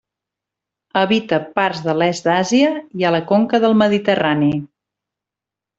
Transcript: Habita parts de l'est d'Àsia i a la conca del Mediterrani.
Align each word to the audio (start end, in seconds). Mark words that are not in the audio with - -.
Habita 1.01 1.39
parts 1.59 1.83
de 1.89 1.95
l'est 1.99 2.31
d'Àsia 2.31 2.73
i 3.03 3.09
a 3.11 3.15
la 3.19 3.23
conca 3.35 3.61
del 3.67 3.79
Mediterrani. 3.87 4.53